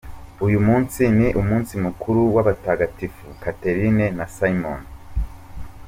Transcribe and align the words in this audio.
Uyu 0.45 0.59
munsi 0.67 1.01
ni 1.17 1.27
umunsi 1.41 1.73
mukuru 1.85 2.19
w’abatagatifu: 2.35 3.25
Catheline 3.41 4.05
na 4.17 4.25
Simon. 4.35 4.81